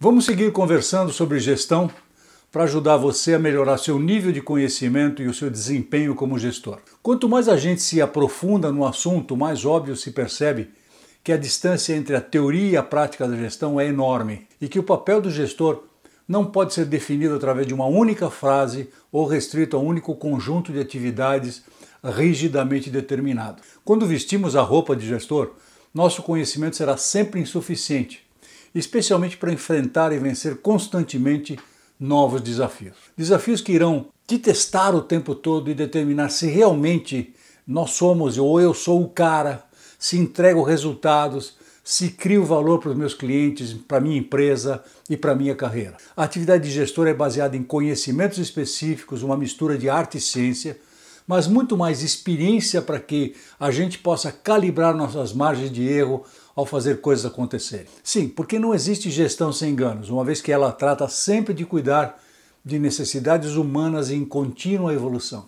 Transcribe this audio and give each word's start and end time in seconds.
Vamos 0.00 0.26
seguir 0.26 0.52
conversando 0.52 1.12
sobre 1.12 1.40
gestão 1.40 1.90
para 2.52 2.62
ajudar 2.62 2.96
você 2.96 3.34
a 3.34 3.38
melhorar 3.38 3.78
seu 3.78 3.98
nível 3.98 4.30
de 4.30 4.40
conhecimento 4.40 5.20
e 5.20 5.26
o 5.26 5.34
seu 5.34 5.50
desempenho 5.50 6.14
como 6.14 6.38
gestor. 6.38 6.78
Quanto 7.02 7.28
mais 7.28 7.48
a 7.48 7.56
gente 7.56 7.82
se 7.82 8.00
aprofunda 8.00 8.70
no 8.70 8.86
assunto, 8.86 9.36
mais 9.36 9.64
óbvio 9.64 9.96
se 9.96 10.12
percebe 10.12 10.70
que 11.24 11.32
a 11.32 11.36
distância 11.36 11.96
entre 11.96 12.14
a 12.14 12.20
teoria 12.20 12.70
e 12.70 12.76
a 12.76 12.82
prática 12.84 13.26
da 13.26 13.36
gestão 13.36 13.80
é 13.80 13.88
enorme 13.88 14.46
e 14.60 14.68
que 14.68 14.78
o 14.78 14.84
papel 14.84 15.20
do 15.20 15.32
gestor 15.32 15.82
não 16.28 16.44
pode 16.44 16.74
ser 16.74 16.84
definido 16.84 17.34
através 17.34 17.66
de 17.66 17.74
uma 17.74 17.86
única 17.86 18.30
frase 18.30 18.90
ou 19.10 19.26
restrito 19.26 19.76
a 19.76 19.80
um 19.80 19.86
único 19.86 20.14
conjunto 20.14 20.72
de 20.72 20.78
atividades 20.78 21.64
rigidamente 22.04 22.88
determinado. 22.88 23.60
Quando 23.84 24.06
vestimos 24.06 24.54
a 24.54 24.62
roupa 24.62 24.94
de 24.94 25.04
gestor, 25.04 25.54
nosso 25.92 26.22
conhecimento 26.22 26.76
será 26.76 26.96
sempre 26.96 27.40
insuficiente, 27.40 28.27
especialmente 28.78 29.36
para 29.36 29.52
enfrentar 29.52 30.12
e 30.12 30.18
vencer 30.18 30.58
constantemente 30.58 31.58
novos 31.98 32.40
desafios. 32.40 32.96
Desafios 33.16 33.60
que 33.60 33.72
irão 33.72 34.06
te 34.26 34.38
testar 34.38 34.94
o 34.94 35.02
tempo 35.02 35.34
todo 35.34 35.70
e 35.70 35.74
determinar 35.74 36.28
se 36.28 36.46
realmente 36.46 37.34
nós 37.66 37.90
somos 37.90 38.38
ou 38.38 38.60
eu 38.60 38.72
sou 38.72 39.02
o 39.02 39.08
cara, 39.08 39.64
se 39.98 40.16
entrego 40.16 40.62
resultados, 40.62 41.56
se 41.82 42.10
crio 42.10 42.44
valor 42.44 42.78
para 42.78 42.90
os 42.90 42.96
meus 42.96 43.14
clientes, 43.14 43.72
para 43.72 44.00
minha 44.00 44.18
empresa 44.18 44.82
e 45.08 45.16
para 45.16 45.34
minha 45.34 45.54
carreira. 45.54 45.96
A 46.14 46.24
atividade 46.24 46.64
de 46.64 46.70
gestor 46.70 47.06
é 47.06 47.14
baseada 47.14 47.56
em 47.56 47.62
conhecimentos 47.62 48.38
específicos, 48.38 49.22
uma 49.22 49.36
mistura 49.36 49.76
de 49.78 49.88
arte 49.88 50.18
e 50.18 50.20
ciência, 50.20 50.78
mas 51.28 51.46
muito 51.46 51.76
mais 51.76 52.02
experiência 52.02 52.80
para 52.80 52.98
que 52.98 53.36
a 53.60 53.70
gente 53.70 53.98
possa 53.98 54.32
calibrar 54.32 54.96
nossas 54.96 55.34
margens 55.34 55.70
de 55.70 55.86
erro 55.86 56.24
ao 56.56 56.64
fazer 56.64 57.02
coisas 57.02 57.26
acontecerem. 57.26 57.86
Sim, 58.02 58.28
porque 58.28 58.58
não 58.58 58.74
existe 58.74 59.10
gestão 59.10 59.52
sem 59.52 59.72
enganos, 59.72 60.08
uma 60.08 60.24
vez 60.24 60.40
que 60.40 60.50
ela 60.50 60.72
trata 60.72 61.06
sempre 61.06 61.52
de 61.52 61.66
cuidar 61.66 62.18
de 62.64 62.78
necessidades 62.78 63.56
humanas 63.56 64.10
em 64.10 64.24
contínua 64.24 64.94
evolução. 64.94 65.46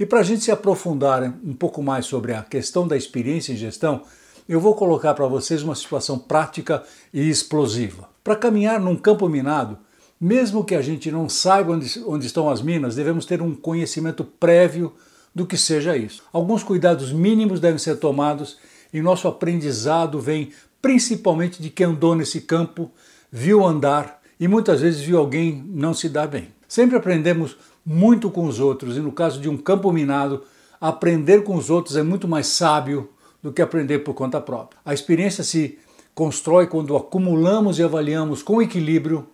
E 0.00 0.06
para 0.06 0.20
a 0.20 0.22
gente 0.22 0.42
se 0.42 0.50
aprofundar 0.50 1.22
um 1.44 1.52
pouco 1.52 1.82
mais 1.82 2.06
sobre 2.06 2.32
a 2.32 2.42
questão 2.42 2.88
da 2.88 2.96
experiência 2.96 3.52
em 3.52 3.56
gestão, 3.56 4.02
eu 4.48 4.58
vou 4.58 4.74
colocar 4.74 5.12
para 5.12 5.26
vocês 5.26 5.62
uma 5.62 5.74
situação 5.74 6.18
prática 6.18 6.82
e 7.12 7.28
explosiva. 7.28 8.08
Para 8.24 8.36
caminhar 8.36 8.80
num 8.80 8.96
campo 8.96 9.28
minado, 9.28 9.78
mesmo 10.20 10.64
que 10.64 10.74
a 10.74 10.82
gente 10.82 11.10
não 11.10 11.28
saiba 11.28 11.72
onde, 11.72 12.02
onde 12.06 12.26
estão 12.26 12.48
as 12.48 12.60
minas, 12.60 12.96
devemos 12.96 13.24
ter 13.24 13.40
um 13.40 13.54
conhecimento 13.54 14.24
prévio 14.24 14.92
do 15.34 15.46
que 15.46 15.56
seja 15.56 15.96
isso. 15.96 16.22
Alguns 16.32 16.62
cuidados 16.62 17.12
mínimos 17.12 17.60
devem 17.60 17.78
ser 17.78 17.96
tomados 17.96 18.58
e 18.92 19.00
nosso 19.00 19.28
aprendizado 19.28 20.18
vem 20.20 20.50
principalmente 20.82 21.62
de 21.62 21.70
quem 21.70 21.86
andou 21.86 22.14
nesse 22.14 22.40
campo, 22.40 22.90
viu 23.30 23.64
andar 23.64 24.20
e 24.40 24.48
muitas 24.48 24.80
vezes 24.80 25.00
viu 25.00 25.18
alguém 25.18 25.64
não 25.68 25.94
se 25.94 26.08
dar 26.08 26.26
bem. 26.26 26.48
Sempre 26.66 26.96
aprendemos 26.96 27.56
muito 27.84 28.30
com 28.30 28.44
os 28.46 28.60
outros 28.60 28.96
e 28.96 29.00
no 29.00 29.12
caso 29.12 29.40
de 29.40 29.48
um 29.48 29.56
campo 29.56 29.92
minado, 29.92 30.42
aprender 30.80 31.42
com 31.42 31.56
os 31.56 31.70
outros 31.70 31.96
é 31.96 32.02
muito 32.02 32.28
mais 32.28 32.46
sábio 32.46 33.10
do 33.42 33.52
que 33.52 33.62
aprender 33.62 34.00
por 34.00 34.14
conta 34.14 34.40
própria. 34.40 34.78
A 34.84 34.92
experiência 34.92 35.42
se 35.44 35.78
constrói 36.14 36.66
quando 36.66 36.96
acumulamos 36.96 37.78
e 37.78 37.82
avaliamos 37.82 38.42
com 38.42 38.60
equilíbrio 38.60 39.26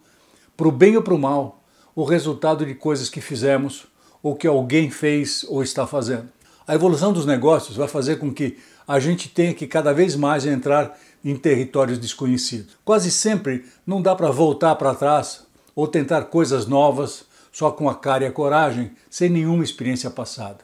para 0.56 0.68
o 0.68 0.72
bem 0.72 0.96
ou 0.96 1.02
para 1.02 1.14
o 1.14 1.18
mal, 1.18 1.62
o 1.94 2.04
resultado 2.04 2.64
de 2.64 2.74
coisas 2.74 3.08
que 3.08 3.20
fizemos 3.20 3.86
ou 4.22 4.34
que 4.34 4.46
alguém 4.46 4.90
fez 4.90 5.44
ou 5.48 5.62
está 5.62 5.86
fazendo. 5.86 6.28
A 6.66 6.74
evolução 6.74 7.12
dos 7.12 7.26
negócios 7.26 7.76
vai 7.76 7.88
fazer 7.88 8.16
com 8.16 8.32
que 8.32 8.56
a 8.86 8.98
gente 8.98 9.28
tenha 9.28 9.54
que 9.54 9.66
cada 9.66 9.92
vez 9.92 10.16
mais 10.16 10.46
entrar 10.46 10.98
em 11.24 11.36
territórios 11.36 11.98
desconhecidos. 11.98 12.76
Quase 12.84 13.10
sempre 13.10 13.64
não 13.86 14.00
dá 14.00 14.14
para 14.14 14.30
voltar 14.30 14.74
para 14.76 14.94
trás 14.94 15.46
ou 15.74 15.88
tentar 15.88 16.24
coisas 16.24 16.66
novas 16.66 17.24
só 17.52 17.70
com 17.70 17.88
a 17.88 17.94
cara 17.94 18.24
e 18.24 18.26
a 18.26 18.32
coragem, 18.32 18.92
sem 19.08 19.30
nenhuma 19.30 19.62
experiência 19.62 20.10
passada. 20.10 20.58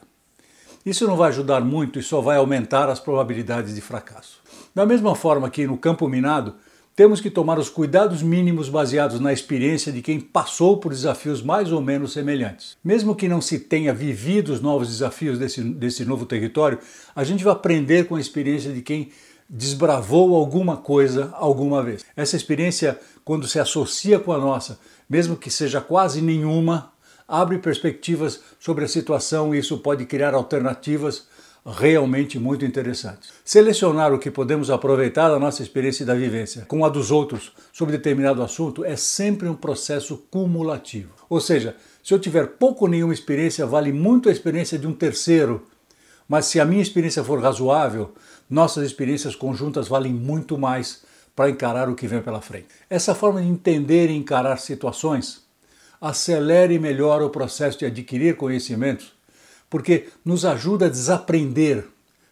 Isso 0.85 1.07
não 1.07 1.15
vai 1.15 1.29
ajudar 1.29 1.61
muito 1.61 1.99
e 1.99 2.03
só 2.03 2.19
vai 2.19 2.37
aumentar 2.37 2.89
as 2.89 2.99
probabilidades 2.99 3.75
de 3.75 3.81
fracasso. 3.81 4.39
Da 4.73 4.85
mesma 4.85 5.15
forma 5.15 5.49
que 5.49 5.67
no 5.67 5.77
campo 5.77 6.07
minado, 6.07 6.55
temos 7.01 7.19
que 7.19 7.31
tomar 7.31 7.57
os 7.57 7.67
cuidados 7.67 8.21
mínimos 8.21 8.69
baseados 8.69 9.19
na 9.19 9.33
experiência 9.33 9.91
de 9.91 10.03
quem 10.03 10.19
passou 10.19 10.77
por 10.77 10.91
desafios 10.91 11.41
mais 11.41 11.71
ou 11.71 11.81
menos 11.81 12.13
semelhantes. 12.13 12.77
Mesmo 12.83 13.15
que 13.15 13.27
não 13.27 13.41
se 13.41 13.57
tenha 13.57 13.91
vivido 13.91 14.53
os 14.53 14.61
novos 14.61 14.87
desafios 14.87 15.39
desse, 15.39 15.63
desse 15.63 16.05
novo 16.05 16.27
território, 16.27 16.77
a 17.15 17.23
gente 17.23 17.43
vai 17.43 17.53
aprender 17.53 18.07
com 18.07 18.17
a 18.17 18.21
experiência 18.21 18.71
de 18.71 18.83
quem 18.83 19.09
desbravou 19.49 20.35
alguma 20.35 20.77
coisa 20.77 21.33
alguma 21.33 21.81
vez. 21.81 22.05
Essa 22.15 22.35
experiência, 22.35 22.99
quando 23.25 23.47
se 23.47 23.59
associa 23.59 24.19
com 24.19 24.31
a 24.31 24.37
nossa, 24.37 24.77
mesmo 25.09 25.35
que 25.35 25.49
seja 25.49 25.81
quase 25.81 26.21
nenhuma, 26.21 26.91
abre 27.27 27.57
perspectivas 27.57 28.41
sobre 28.59 28.85
a 28.85 28.87
situação 28.87 29.55
e 29.55 29.57
isso 29.57 29.79
pode 29.79 30.05
criar 30.05 30.35
alternativas 30.35 31.25
realmente 31.65 32.39
muito 32.39 32.65
interessantes. 32.65 33.31
Selecionar 33.45 34.13
o 34.13 34.19
que 34.19 34.31
podemos 34.31 34.71
aproveitar 34.71 35.29
da 35.29 35.39
nossa 35.39 35.61
experiência 35.61 36.03
e 36.03 36.05
da 36.05 36.15
vivência 36.15 36.65
com 36.65 36.83
a 36.83 36.89
dos 36.89 37.11
outros 37.11 37.51
sobre 37.71 37.97
determinado 37.97 38.41
assunto 38.41 38.83
é 38.83 38.95
sempre 38.95 39.47
um 39.47 39.55
processo 39.55 40.17
cumulativo. 40.31 41.11
Ou 41.29 41.39
seja, 41.39 41.75
se 42.03 42.13
eu 42.13 42.19
tiver 42.19 42.47
pouco 42.47 42.85
ou 42.85 42.91
nenhuma 42.91 43.13
experiência, 43.13 43.65
vale 43.65 43.91
muito 43.91 44.27
a 44.27 44.31
experiência 44.31 44.77
de 44.77 44.87
um 44.87 44.93
terceiro, 44.93 45.67
mas 46.27 46.45
se 46.45 46.59
a 46.59 46.65
minha 46.65 46.81
experiência 46.81 47.23
for 47.23 47.39
razoável, 47.39 48.13
nossas 48.49 48.85
experiências 48.85 49.35
conjuntas 49.35 49.87
valem 49.87 50.13
muito 50.13 50.57
mais 50.57 51.03
para 51.35 51.49
encarar 51.49 51.89
o 51.89 51.95
que 51.95 52.07
vem 52.07 52.21
pela 52.21 52.41
frente. 52.41 52.67
Essa 52.89 53.13
forma 53.13 53.41
de 53.41 53.47
entender 53.47 54.09
e 54.09 54.15
encarar 54.15 54.57
situações 54.57 55.43
acelere 56.01 56.79
melhor 56.79 57.21
o 57.21 57.29
processo 57.29 57.77
de 57.77 57.85
adquirir 57.85 58.35
conhecimentos 58.35 59.13
porque 59.71 60.09
nos 60.23 60.43
ajuda 60.45 60.87
a 60.87 60.89
desaprender, 60.89 61.87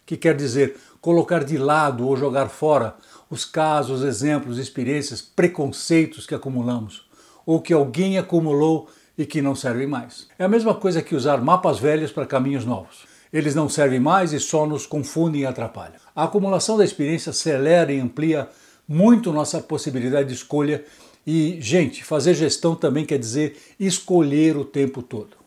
que 0.06 0.18
quer 0.18 0.36
dizer 0.36 0.76
colocar 1.00 1.46
de 1.46 1.58
lado 1.58 2.06
ou 2.06 2.18
jogar 2.18 2.50
fora 2.50 2.96
os 3.30 3.46
casos, 3.46 4.04
exemplos, 4.04 4.58
experiências, 4.58 5.22
preconceitos 5.22 6.28
que 6.28 6.36
acumulamos 6.36 7.08
ou 7.46 7.62
que 7.62 7.74
alguém 7.74 8.18
acumulou 8.18 8.90
e 9.18 9.26
que 9.26 9.42
não 9.42 9.56
servem 9.56 9.88
mais. 9.88 10.28
É 10.38 10.44
a 10.44 10.50
mesma 10.50 10.76
coisa 10.76 11.02
que 11.02 11.16
usar 11.16 11.42
mapas 11.42 11.80
velhos 11.80 12.12
para 12.12 12.26
caminhos 12.26 12.66
novos. 12.66 13.08
Eles 13.32 13.56
não 13.56 13.70
servem 13.70 14.00
mais 14.00 14.34
e 14.34 14.40
só 14.40 14.66
nos 14.66 14.86
confundem 14.86 15.42
e 15.42 15.46
atrapalham. 15.46 15.96
A 16.16 16.26
acumulação 16.26 16.78
da 16.78 16.84
experiência 16.84 17.30
acelera 17.30 17.94
e 17.94 18.00
amplia 18.00 18.50
muito 18.88 19.32
nossa 19.32 19.62
possibilidade 19.62 20.28
de 20.28 20.36
escolha 20.36 20.84
e, 21.26 21.58
gente, 21.62 22.04
fazer 22.04 22.34
gestão 22.34 22.76
também 22.76 23.06
quer 23.06 23.18
dizer 23.18 23.58
escolher 23.80 24.58
o 24.58 24.66
tempo 24.66 25.02
todo. 25.02 25.39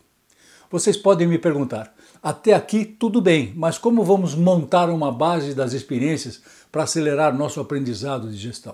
Vocês 0.73 0.97
podem 0.97 1.27
me 1.27 1.37
perguntar: 1.37 1.93
até 2.21 2.51
aqui 2.51 2.83
tudo 2.83 3.21
bem, 3.21 3.53
mas 3.55 3.77
como 3.77 4.03
vamos 4.03 4.33
montar 4.33 4.89
uma 4.89 5.11
base 5.11 5.53
das 5.53 5.71
experiências 5.71 6.41
para 6.71 6.81
acelerar 6.81 7.37
nosso 7.37 7.59
aprendizado 7.59 8.27
de 8.27 8.35
gestão? 8.35 8.73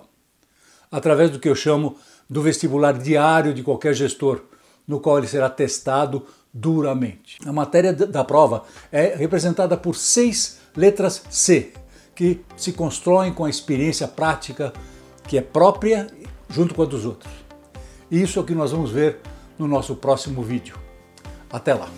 Através 0.90 1.30
do 1.30 1.40
que 1.40 1.50
eu 1.50 1.56
chamo 1.56 1.98
do 2.30 2.42
vestibular 2.42 2.94
diário 2.98 3.54
de 3.54 3.64
qualquer 3.64 3.94
gestor, 3.94 4.44
no 4.88 5.02
qual 5.02 5.18
ele 5.18 5.28
será 5.28 5.50
testado 5.50 6.26
duramente. 6.54 7.38
A 7.46 7.52
matéria 7.52 7.92
da 7.92 8.24
prova 8.24 8.64
é 8.94 9.14
representada 9.18 9.76
por 9.76 9.94
seis 9.94 10.58
letras 10.78 11.22
C, 11.30 11.74
que 12.16 12.40
se 12.56 12.72
constroem 12.72 13.34
com 13.34 13.44
a 13.44 13.50
experiência 13.50 14.08
prática 14.08 14.72
que 15.28 15.38
é 15.38 15.42
própria 15.42 16.08
junto 16.50 16.74
com 16.74 16.82
a 16.82 16.86
dos 16.86 17.04
outros. 17.04 17.34
E 18.10 18.22
isso 18.22 18.40
é 18.40 18.42
o 18.42 18.46
que 18.46 18.56
nós 18.56 18.72
vamos 18.72 18.90
ver 18.90 19.20
no 19.58 19.68
nosso 19.68 19.98
próximo 19.98 20.42
vídeo. 20.42 20.89
Até 21.52 21.74
lá! 21.74 21.90